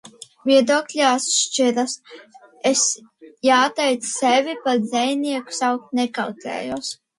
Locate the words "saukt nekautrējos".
5.61-6.95